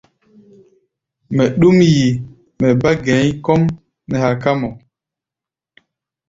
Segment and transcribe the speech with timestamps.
[1.35, 2.05] Mɛ ɗúm yi,
[2.59, 3.61] mɛ bá gɛ̧i̧ kɔ́ʼm
[4.09, 4.69] nɛ haká mɔ.